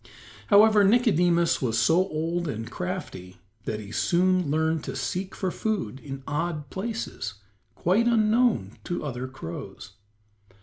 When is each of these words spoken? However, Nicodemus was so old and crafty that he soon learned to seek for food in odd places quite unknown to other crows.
However, 0.47 0.83
Nicodemus 0.83 1.61
was 1.61 1.77
so 1.77 1.97
old 2.07 2.47
and 2.47 2.71
crafty 2.71 3.37
that 3.65 3.79
he 3.79 3.91
soon 3.91 4.49
learned 4.49 4.83
to 4.85 4.95
seek 4.95 5.35
for 5.35 5.51
food 5.51 5.99
in 5.99 6.23
odd 6.27 6.71
places 6.71 7.35
quite 7.75 8.07
unknown 8.07 8.79
to 8.85 9.05
other 9.05 9.27
crows. 9.27 9.91